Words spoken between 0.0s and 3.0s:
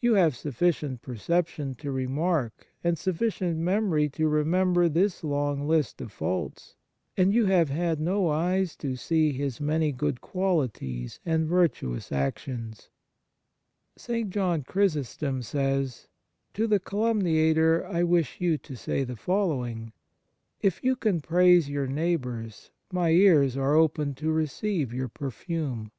You have sufficient percep tion to remark, and